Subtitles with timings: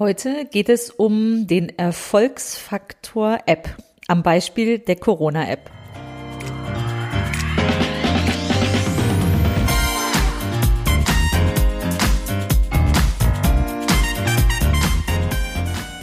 [0.00, 3.76] Heute geht es um den Erfolgsfaktor App
[4.08, 5.70] am Beispiel der Corona-App.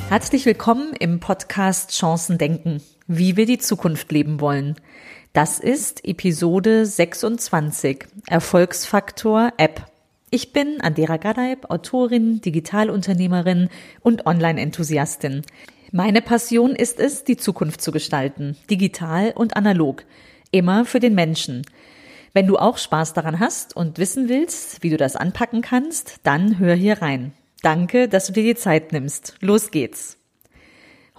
[0.09, 4.75] Herzlich willkommen im Podcast Chancen denken, wie wir die Zukunft leben wollen.
[5.33, 9.87] Das ist Episode 26, Erfolgsfaktor App.
[10.29, 13.69] Ich bin Andera Gadaib, Autorin, Digitalunternehmerin
[14.01, 15.43] und Online-Enthusiastin.
[15.93, 20.03] Meine Passion ist es, die Zukunft zu gestalten, digital und analog,
[20.51, 21.61] immer für den Menschen.
[22.33, 26.59] Wenn du auch Spaß daran hast und wissen willst, wie du das anpacken kannst, dann
[26.59, 27.31] hör hier rein.
[27.61, 29.35] Danke, dass du dir die Zeit nimmst.
[29.39, 30.17] Los geht's.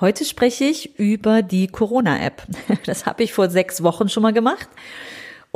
[0.00, 2.46] Heute spreche ich über die Corona-App.
[2.84, 4.68] Das habe ich vor sechs Wochen schon mal gemacht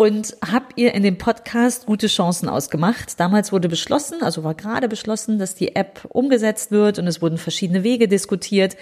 [0.02, 3.20] und habt ihr in dem Podcast gute Chancen ausgemacht.
[3.20, 7.38] Damals wurde beschlossen, also war gerade beschlossen, dass die App umgesetzt wird und es wurden
[7.38, 8.77] verschiedene Wege diskutiert.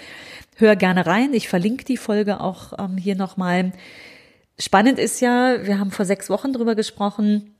[0.55, 1.35] Hör gerne rein.
[1.35, 3.71] Ich verlinke die Folge auch ähm, hier nochmal.
[4.57, 7.53] Spannend ist ja, wir haben vor sechs Wochen drüber gesprochen.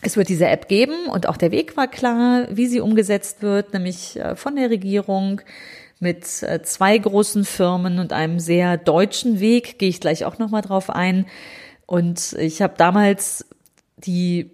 [0.00, 3.72] Es wird diese App geben und auch der Weg war klar, wie sie umgesetzt wird,
[3.72, 5.40] nämlich äh, von der Regierung
[5.98, 10.62] mit äh, zwei großen Firmen und einem sehr deutschen Weg, gehe ich gleich auch nochmal
[10.62, 11.26] drauf ein.
[11.86, 13.46] Und ich habe damals
[13.96, 14.50] die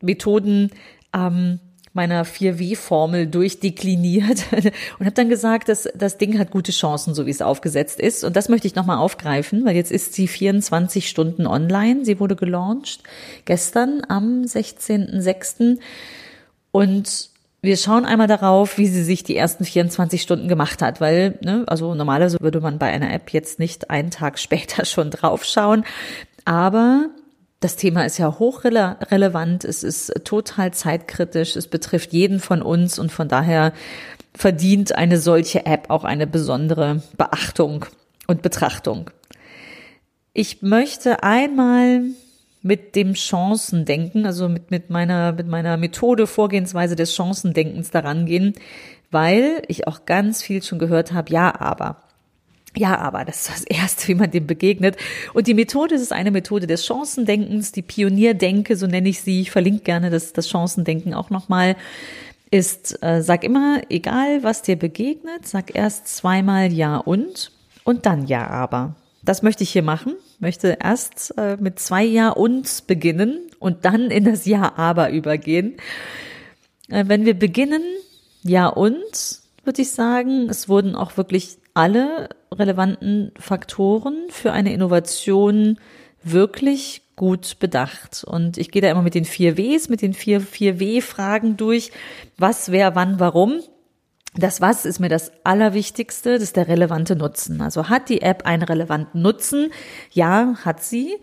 [0.00, 0.70] Methoden
[1.14, 1.60] ähm,
[1.96, 4.44] meiner 4W-Formel durchdekliniert
[4.98, 8.22] und habe dann gesagt, dass das Ding hat gute Chancen, so wie es aufgesetzt ist.
[8.22, 12.04] Und das möchte ich nochmal aufgreifen, weil jetzt ist sie 24 Stunden online.
[12.04, 13.02] Sie wurde gelauncht
[13.46, 15.78] gestern am 16.06.
[16.70, 17.30] Und
[17.62, 21.64] wir schauen einmal darauf, wie sie sich die ersten 24 Stunden gemacht hat, weil, ne,
[21.66, 25.84] also normalerweise würde man bei einer App jetzt nicht einen Tag später schon draufschauen.
[26.46, 27.10] Aber
[27.60, 33.10] das Thema ist ja hochrelevant, es ist total zeitkritisch, es betrifft jeden von uns und
[33.10, 33.72] von daher
[34.32, 37.84] verdient eine solche App auch eine besondere Beachtung
[38.28, 39.10] und Betrachtung.
[40.32, 42.02] Ich möchte einmal
[42.62, 48.54] mit dem Chancendenken, also mit, mit meiner, mit meiner Methode, Vorgehensweise des Chancendenkens daran gehen,
[49.10, 52.02] weil ich auch ganz viel schon gehört habe, ja, aber.
[52.76, 54.96] Ja, aber das ist das Erste, wie man dem begegnet.
[55.32, 59.40] Und die Methode ist eine Methode des Chancendenkens, die Pionierdenke, so nenne ich sie.
[59.40, 61.76] Ich verlinke gerne das, das Chancendenken auch nochmal.
[62.50, 67.50] Ist, äh, sag immer, egal was dir begegnet, sag erst zweimal Ja und
[67.86, 68.96] und dann Ja aber.
[69.22, 70.14] Das möchte ich hier machen.
[70.38, 75.76] Möchte erst äh, mit zwei Ja und beginnen und dann in das Ja aber übergehen.
[76.88, 77.82] Äh, wenn wir beginnen,
[78.42, 85.78] Ja und, würde ich sagen, es wurden auch wirklich alle relevanten Faktoren für eine Innovation
[86.22, 88.24] wirklich gut bedacht.
[88.24, 91.90] Und ich gehe da immer mit den vier Ws, mit den vier, vier W-Fragen durch.
[92.38, 93.60] Was, wer, wann, warum.
[94.34, 97.62] Das Was ist mir das Allerwichtigste, das ist der relevante Nutzen.
[97.62, 99.70] Also hat die App einen relevanten Nutzen?
[100.10, 101.16] Ja, hat sie.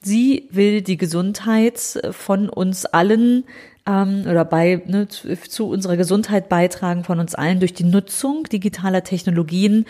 [0.00, 1.80] Sie will die Gesundheit
[2.10, 3.44] von uns allen
[3.88, 8.44] ähm, oder bei ne, zu, zu unserer Gesundheit beitragen von uns allen durch die Nutzung
[8.44, 9.86] digitaler Technologien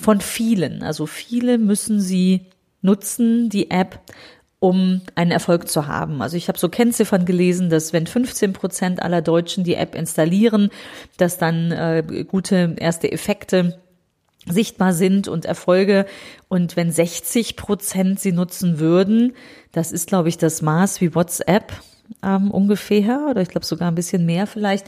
[0.00, 0.82] von vielen.
[0.82, 2.46] Also viele müssen sie
[2.82, 4.00] nutzen, die App,
[4.58, 6.20] um einen Erfolg zu haben.
[6.20, 10.68] Also ich habe so Kennziffern gelesen, dass wenn 15 Prozent aller Deutschen die App installieren,
[11.16, 13.78] dass dann äh, gute erste Effekte
[14.46, 16.06] sichtbar sind und Erfolge.
[16.48, 19.34] Und wenn 60 Prozent sie nutzen würden,
[19.72, 21.72] das ist, glaube ich, das Maß wie WhatsApp
[22.22, 24.86] ähm, ungefähr, oder ich glaube sogar ein bisschen mehr vielleicht,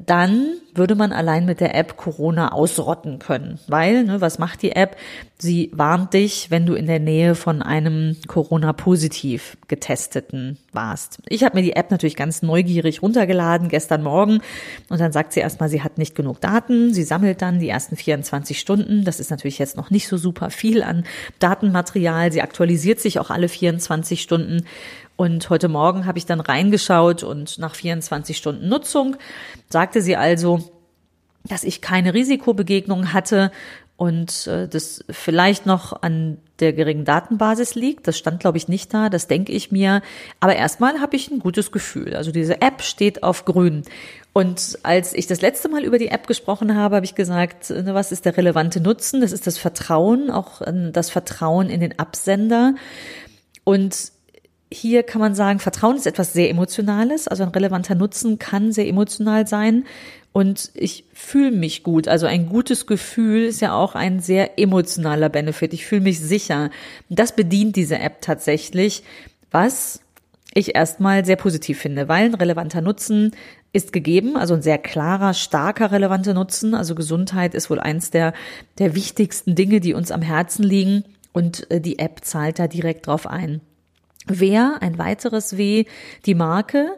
[0.00, 3.58] dann würde man allein mit der App Corona ausrotten können.
[3.66, 4.96] Weil, ne, was macht die App?
[5.38, 11.18] Sie warnt dich, wenn du in der Nähe von einem Corona-positiv getesteten warst.
[11.28, 14.40] Ich habe mir die App natürlich ganz neugierig runtergeladen gestern Morgen
[14.88, 16.94] und dann sagt sie erstmal, sie hat nicht genug Daten.
[16.94, 19.04] Sie sammelt dann die ersten 24 Stunden.
[19.04, 21.04] Das ist natürlich jetzt noch nicht so super viel an
[21.38, 22.32] Datenmaterial.
[22.32, 24.64] Sie aktualisiert sich auch alle 24 Stunden.
[25.16, 29.16] Und heute Morgen habe ich dann reingeschaut und nach 24 Stunden Nutzung
[29.68, 30.70] sagte sie also,
[31.44, 33.50] dass ich keine Risikobegegnung hatte
[33.96, 38.08] und äh, das vielleicht noch an der geringen Datenbasis liegt.
[38.08, 40.02] Das stand, glaube ich, nicht da, das denke ich mir.
[40.40, 42.16] Aber erstmal habe ich ein gutes Gefühl.
[42.16, 43.82] Also diese App steht auf grün.
[44.32, 47.94] Und als ich das letzte Mal über die App gesprochen habe, habe ich gesagt, ne,
[47.94, 49.20] was ist der relevante Nutzen?
[49.20, 52.74] Das ist das Vertrauen, auch das Vertrauen in den Absender.
[53.64, 54.10] Und
[54.72, 58.88] hier kann man sagen, Vertrauen ist etwas sehr Emotionales, also ein relevanter Nutzen kann sehr
[58.88, 59.84] emotional sein.
[60.32, 62.08] Und ich fühle mich gut.
[62.08, 65.74] Also ein gutes Gefühl ist ja auch ein sehr emotionaler Benefit.
[65.74, 66.70] Ich fühle mich sicher.
[67.10, 69.02] Das bedient diese App tatsächlich,
[69.50, 70.00] was
[70.54, 73.32] ich erstmal sehr positiv finde, weil ein relevanter Nutzen
[73.74, 76.74] ist gegeben, also ein sehr klarer, starker, relevanter Nutzen.
[76.74, 78.32] Also Gesundheit ist wohl eins der,
[78.78, 83.06] der wichtigsten Dinge, die uns am Herzen liegen und äh, die App zahlt da direkt
[83.06, 83.60] drauf ein.
[84.26, 85.84] Wer, ein weiteres W,
[86.26, 86.96] die Marke.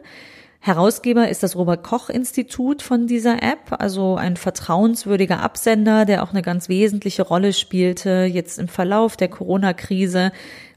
[0.59, 6.31] Herausgeber ist das Robert Koch Institut von dieser App, also ein vertrauenswürdiger Absender, der auch
[6.31, 10.31] eine ganz wesentliche Rolle spielte jetzt im Verlauf der Corona-Krise.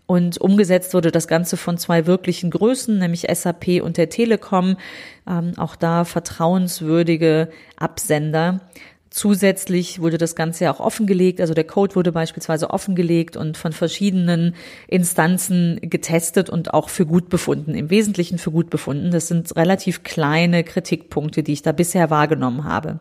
[0.05, 4.77] Und umgesetzt wurde das Ganze von zwei wirklichen Größen, nämlich SAP und der Telekom.
[5.27, 8.61] Ähm, auch da vertrauenswürdige Absender.
[9.11, 13.73] Zusätzlich wurde das Ganze ja auch offengelegt, also der Code wurde beispielsweise offengelegt und von
[13.73, 14.55] verschiedenen
[14.87, 19.11] Instanzen getestet und auch für gut befunden, im Wesentlichen für gut befunden.
[19.11, 23.01] Das sind relativ kleine Kritikpunkte, die ich da bisher wahrgenommen habe.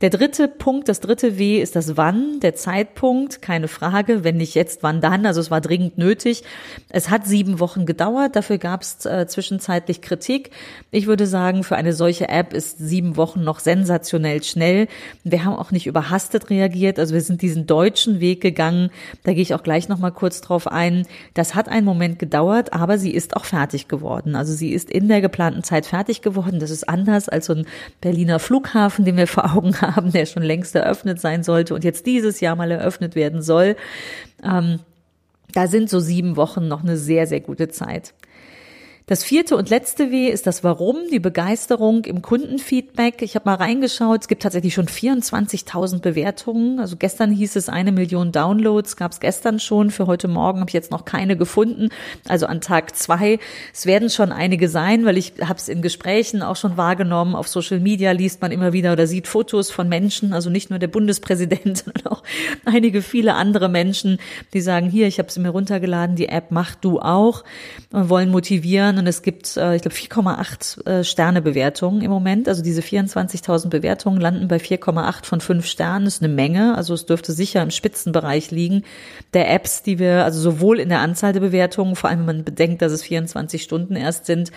[0.00, 4.24] Der dritte Punkt, das dritte W ist das Wann, der Zeitpunkt, keine Frage.
[4.24, 5.24] Wenn nicht jetzt, wann dann?
[5.24, 6.42] Also es war dringend nötig.
[6.88, 10.50] Es hat sieben Wochen gedauert, dafür gab es äh, zwischenzeitlich Kritik.
[10.90, 14.88] Ich würde sagen, für eine solche App ist sieben Wochen noch sensationell schnell.
[15.22, 18.90] Wir haben auch nicht überhastet reagiert, also wir sind diesen deutschen Weg gegangen.
[19.22, 21.06] Da gehe ich auch gleich noch mal kurz drauf ein.
[21.34, 24.34] Das hat einen Moment gedauert, aber sie ist auch fertig geworden.
[24.34, 26.58] Also sie ist in der geplanten Zeit fertig geworden.
[26.58, 27.66] Das ist anders als so ein
[28.00, 31.84] Berliner Flughafen, den wir vor Augen haben haben, der schon längst eröffnet sein sollte und
[31.84, 33.76] jetzt dieses Jahr mal eröffnet werden soll.
[34.42, 34.80] Ähm,
[35.52, 38.12] da sind so sieben Wochen noch eine sehr, sehr gute Zeit.
[39.06, 43.20] Das vierte und letzte W ist das Warum, die Begeisterung im Kundenfeedback.
[43.20, 46.80] Ich habe mal reingeschaut, es gibt tatsächlich schon 24.000 Bewertungen.
[46.80, 49.90] Also gestern hieß es eine Million Downloads, gab es gestern schon.
[49.90, 51.90] Für heute Morgen habe ich jetzt noch keine gefunden.
[52.26, 53.40] Also an Tag zwei.
[53.74, 57.34] Es werden schon einige sein, weil ich habe es in Gesprächen auch schon wahrgenommen.
[57.34, 60.78] Auf Social Media liest man immer wieder oder sieht Fotos von Menschen, also nicht nur
[60.78, 62.22] der Bundespräsident, sondern auch
[62.64, 64.16] einige viele andere Menschen,
[64.54, 67.44] die sagen, hier, ich habe es mir runtergeladen, die App mach du auch
[67.92, 72.10] und wollen motivieren Stern und es gibt, äh, ich glaube, 4,8 äh, Sterne Bewertungen im
[72.10, 72.48] Moment.
[72.48, 76.04] Also diese 24.000 Bewertungen landen bei 4,8 von 5 Sternen.
[76.04, 76.76] Das ist eine Menge.
[76.76, 78.84] Also es dürfte sicher im Spitzenbereich liegen
[79.32, 82.44] der Apps, die wir, also sowohl in der Anzahl der Bewertungen, vor allem wenn man
[82.44, 84.52] bedenkt, dass es 24 Stunden erst sind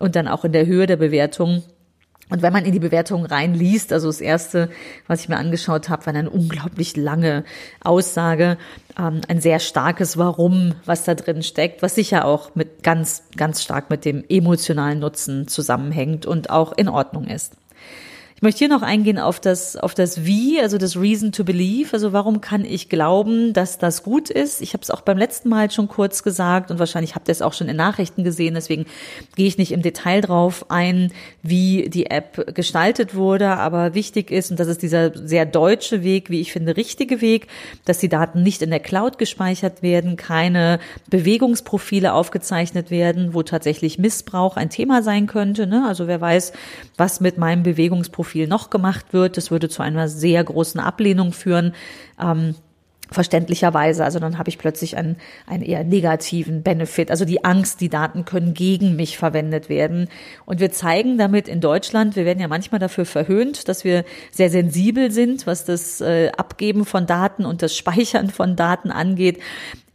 [0.00, 1.62] und dann auch in der Höhe der Bewertungen
[2.30, 4.70] und wenn man in die Bewertungen reinliest, also das erste,
[5.06, 7.44] was ich mir angeschaut habe, war eine unglaublich lange
[7.82, 8.56] Aussage,
[8.98, 13.62] ähm, ein sehr starkes Warum, was da drin steckt, was sicher auch mit ganz, ganz
[13.62, 17.54] stark mit dem emotionalen Nutzen zusammenhängt und auch in Ordnung ist
[18.44, 21.92] möchte hier noch eingehen auf das, auf das Wie, also das Reason to Believe.
[21.92, 24.60] Also warum kann ich glauben, dass das gut ist?
[24.60, 27.42] Ich habe es auch beim letzten Mal schon kurz gesagt und wahrscheinlich habt ihr es
[27.42, 28.54] auch schon in Nachrichten gesehen.
[28.54, 28.86] Deswegen
[29.34, 31.10] gehe ich nicht im Detail drauf ein,
[31.42, 33.48] wie die App gestaltet wurde.
[33.56, 37.48] Aber wichtig ist, und das ist dieser sehr deutsche Weg, wie ich finde, richtige Weg,
[37.86, 43.98] dass die Daten nicht in der Cloud gespeichert werden, keine Bewegungsprofile aufgezeichnet werden, wo tatsächlich
[43.98, 45.66] Missbrauch ein Thema sein könnte.
[45.66, 45.84] Ne?
[45.88, 46.52] Also wer weiß,
[46.98, 49.36] was mit meinem Bewegungsprofil viel noch gemacht wird.
[49.36, 51.72] Das würde zu einer sehr großen Ablehnung führen.
[52.20, 52.56] Ähm,
[53.10, 54.04] verständlicherweise.
[54.04, 55.16] Also dann habe ich plötzlich einen,
[55.46, 57.10] einen eher negativen Benefit.
[57.10, 60.08] Also die Angst, die Daten können gegen mich verwendet werden.
[60.46, 64.50] Und wir zeigen damit in Deutschland, wir werden ja manchmal dafür verhöhnt, dass wir sehr
[64.50, 69.40] sensibel sind, was das äh, Abgeben von Daten und das Speichern von Daten angeht.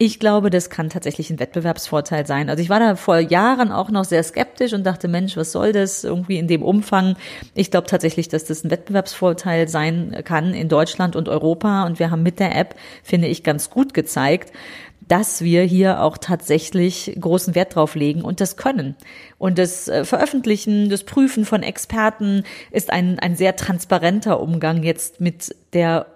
[0.02, 2.48] Ich glaube, das kann tatsächlich ein Wettbewerbsvorteil sein.
[2.48, 5.72] Also ich war da vor Jahren auch noch sehr skeptisch und dachte, Mensch, was soll
[5.72, 7.16] das irgendwie in dem Umfang?
[7.52, 11.84] Ich glaube tatsächlich, dass das ein Wettbewerbsvorteil sein kann in Deutschland und Europa.
[11.84, 14.52] Und wir haben mit der App, finde ich, ganz gut gezeigt,
[15.10, 18.94] dass wir hier auch tatsächlich großen Wert drauf legen und das können.
[19.38, 25.20] Und das äh, Veröffentlichen, das Prüfen von Experten ist ein, ein sehr transparenter Umgang jetzt
[25.20, 26.06] mit der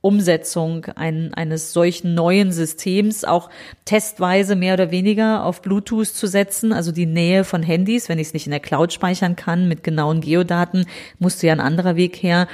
[0.00, 3.48] Umsetzung ein, eines solchen neuen Systems auch
[3.84, 8.26] testweise mehr oder weniger auf Bluetooth zu setzen, also die Nähe von Handys, wenn ich
[8.28, 10.86] es nicht in der Cloud speichern kann mit genauen Geodaten,
[11.20, 12.48] musste ja ein anderer Weg her.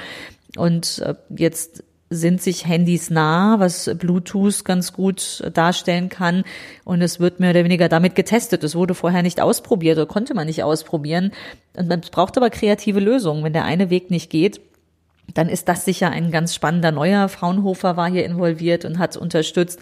[0.55, 6.43] Und äh, jetzt sind sich Handys nah, was Bluetooth ganz gut darstellen kann.
[6.83, 8.63] Und es wird mehr oder weniger damit getestet.
[8.63, 11.31] Es wurde vorher nicht ausprobiert oder konnte man nicht ausprobieren.
[11.77, 13.43] Und man braucht aber kreative Lösungen.
[13.43, 14.59] Wenn der eine Weg nicht geht,
[15.33, 17.29] dann ist das sicher ein ganz spannender neuer.
[17.29, 19.79] Fraunhofer war hier involviert und hat unterstützt.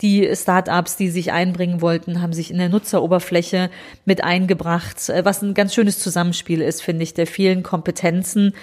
[0.00, 3.70] Die Startups, die sich einbringen wollten, haben sich in der Nutzeroberfläche
[4.04, 8.54] mit eingebracht, was ein ganz schönes Zusammenspiel ist, finde ich, der vielen Kompetenzen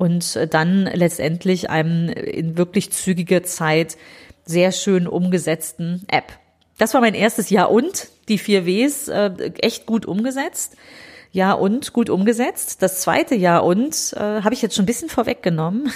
[0.00, 3.98] und dann letztendlich einem in wirklich zügiger Zeit
[4.46, 6.32] sehr schön umgesetzten App.
[6.78, 9.30] Das war mein erstes Jahr und die vier Ws äh,
[9.60, 10.78] echt gut umgesetzt.
[11.32, 12.82] Ja und gut umgesetzt.
[12.82, 15.92] Das zweite Ja und äh, habe ich jetzt schon ein bisschen vorweggenommen,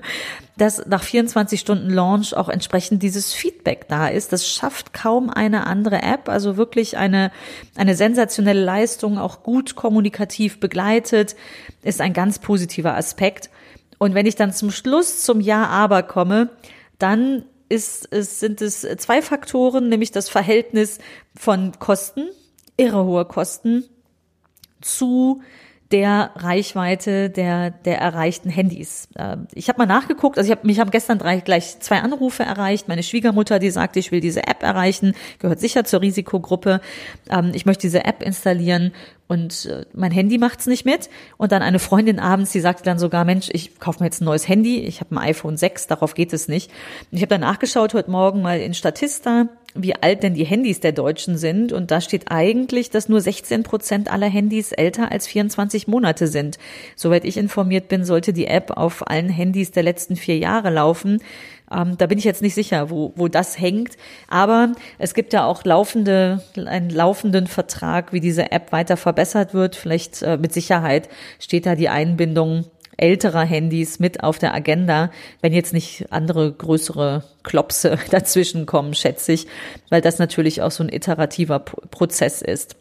[0.56, 4.32] dass nach 24 Stunden Launch auch entsprechend dieses Feedback da ist.
[4.32, 6.28] Das schafft kaum eine andere App.
[6.28, 7.30] Also wirklich eine,
[7.76, 11.36] eine sensationelle Leistung, auch gut kommunikativ begleitet,
[11.82, 13.50] ist ein ganz positiver Aspekt.
[13.98, 16.50] Und wenn ich dann zum Schluss zum Ja aber komme,
[16.98, 20.98] dann ist, es, sind es zwei Faktoren, nämlich das Verhältnis
[21.36, 22.28] von Kosten,
[22.76, 23.84] irre hohe Kosten,
[24.82, 25.42] zu
[25.92, 29.08] der Reichweite der, der erreichten Handys.
[29.16, 32.42] Ähm, ich habe mal nachgeguckt, also ich hab, mich haben gestern drei, gleich zwei Anrufe
[32.42, 32.88] erreicht.
[32.88, 36.80] Meine Schwiegermutter, die sagte, ich will diese App erreichen, gehört sicher zur Risikogruppe.
[37.28, 38.92] Ähm, ich möchte diese App installieren
[39.28, 41.10] und äh, mein Handy macht's nicht mit.
[41.36, 44.24] Und dann eine Freundin abends, die sagte dann sogar, Mensch, ich kaufe mir jetzt ein
[44.24, 44.80] neues Handy.
[44.80, 46.70] Ich habe ein iPhone 6, darauf geht es nicht.
[47.10, 50.92] Ich habe dann nachgeschaut heute Morgen mal in Statista wie alt denn die Handys der
[50.92, 51.72] Deutschen sind.
[51.72, 56.58] Und da steht eigentlich, dass nur 16 Prozent aller Handys älter als 24 Monate sind.
[56.96, 61.22] Soweit ich informiert bin, sollte die App auf allen Handys der letzten vier Jahre laufen.
[61.70, 63.96] Ähm, da bin ich jetzt nicht sicher, wo, wo das hängt.
[64.28, 69.76] Aber es gibt ja auch laufende, einen laufenden Vertrag, wie diese App weiter verbessert wird.
[69.76, 72.66] Vielleicht äh, mit Sicherheit steht da die Einbindung
[73.02, 79.32] älterer Handys mit auf der Agenda, wenn jetzt nicht andere größere Klopse dazwischen kommen, schätze
[79.32, 79.46] ich,
[79.90, 82.76] weil das natürlich auch so ein iterativer Prozess ist.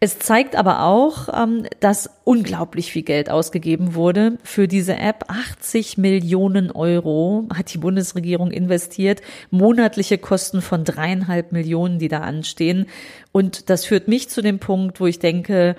[0.00, 5.24] Es zeigt aber auch, ähm, dass unglaublich viel Geld ausgegeben wurde für diese App.
[5.26, 12.86] 80 Millionen Euro hat die Bundesregierung investiert, monatliche Kosten von dreieinhalb Millionen, die da anstehen.
[13.32, 15.74] Und das führt mich zu dem Punkt, wo ich denke,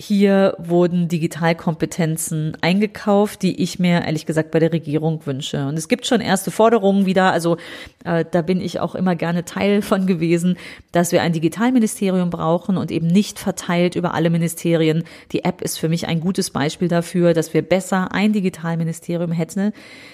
[0.00, 5.66] hier wurden Digitalkompetenzen eingekauft, die ich mir ehrlich gesagt bei der Regierung wünsche.
[5.66, 7.58] Und es gibt schon erste Forderungen wieder, also
[8.04, 10.56] äh, da bin ich auch immer gerne Teil von gewesen,
[10.92, 15.04] dass wir ein Digitalministerium brauchen und eben nicht verteilt über alle Ministerien.
[15.32, 19.72] Die App ist für mich ein gutes Beispiel dafür, dass wir besser ein Digitalministerium hätten,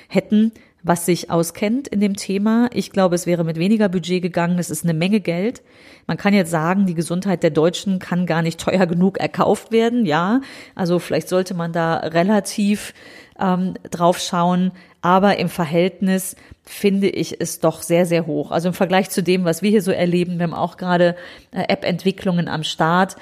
[0.09, 0.51] hätten,
[0.87, 2.71] was sich auskennt in dem Thema.
[2.73, 4.59] Ich glaube, es wäre mit weniger Budget gegangen.
[4.59, 5.63] Es ist eine Menge Geld.
[6.07, 10.07] Man kann jetzt sagen, die Gesundheit der Deutschen kann gar nicht teuer genug erkauft werden.
[10.07, 10.41] Ja,
[10.77, 12.95] also vielleicht sollte man da relativ
[13.39, 14.71] ähm, drauf schauen.
[15.03, 18.51] Aber im Verhältnis finde ich es doch sehr, sehr hoch.
[18.53, 21.17] Also im Vergleich zu dem, was wir hier so erleben, wir haben auch gerade
[21.51, 23.17] äh, App-Entwicklungen am Start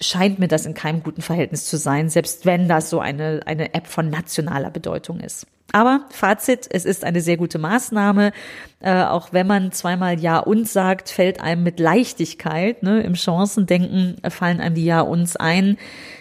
[0.00, 3.74] scheint mir das in keinem guten Verhältnis zu sein, selbst wenn das so eine, eine
[3.74, 5.46] App von nationaler Bedeutung ist.
[5.72, 8.32] Aber Fazit, es ist eine sehr gute Maßnahme.
[8.80, 14.16] Äh, auch wenn man zweimal Ja und sagt, fällt einem mit Leichtigkeit, ne, im Chancendenken
[14.30, 15.76] fallen einem die Ja uns ein.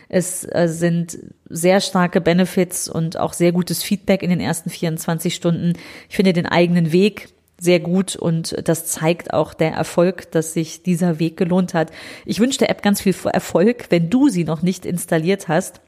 [0.10, 1.18] Es äh, sind
[1.50, 5.74] sehr starke Benefits und auch sehr gutes Feedback in den ersten 24 Stunden.
[6.10, 7.30] Ich finde den eigenen Weg
[7.60, 11.92] sehr gut und das zeigt auch der Erfolg, dass sich dieser Weg gelohnt hat.
[12.26, 15.82] Ich wünsche der App ganz viel Erfolg, wenn du sie noch nicht installiert hast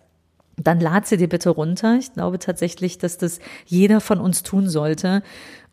[0.63, 1.97] dann lad sie dir bitte runter.
[1.99, 5.23] Ich glaube tatsächlich, dass das jeder von uns tun sollte.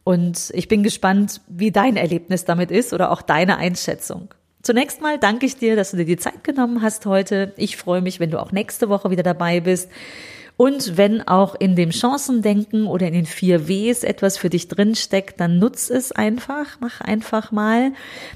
[0.04, 4.28] Und ich bin gespannt, wie dein Erlebnis damit ist oder auch deine Einschätzung.
[4.62, 7.52] Zunächst mal danke ich dir, dass du dir die Zeit genommen hast heute.
[7.56, 9.90] Ich freue mich, wenn du auch nächste Woche wieder dabei bist.
[10.56, 15.38] Und wenn auch in dem Chancendenken oder in den vier Ws etwas für dich drinsteckt,
[15.38, 17.92] dann nutz es einfach, mach einfach mal.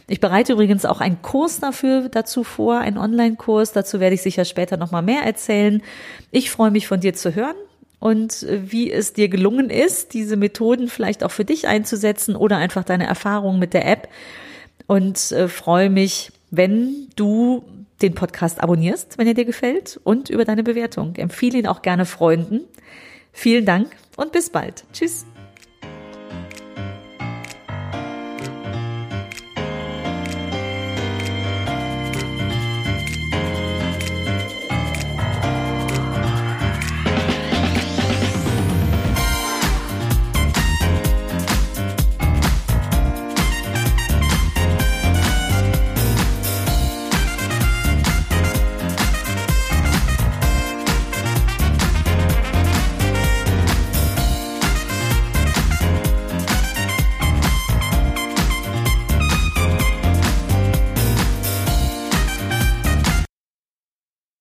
[0.07, 3.73] Ich bereite übrigens auch einen Kurs dafür dazu vor, einen Online-Kurs.
[3.73, 5.83] Dazu werde ich sicher später nochmal mehr erzählen.
[6.31, 7.57] Ich freue mich von dir zu hören
[8.01, 12.85] und wie es dir gelungen ist, diese Methoden vielleicht auch für dich einzusetzen oder einfach
[12.85, 14.09] deine Erfahrungen mit der App.
[14.87, 17.65] Und äh, freue mich, wenn du
[18.03, 21.17] den Podcast abonnierst, wenn er dir gefällt und über deine Bewertung.
[21.17, 22.63] Empfehle ihn auch gerne Freunden.
[23.33, 24.85] Vielen Dank und bis bald.
[24.93, 25.27] Tschüss.